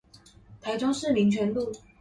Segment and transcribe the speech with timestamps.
[0.59, 1.71] 台中市民權路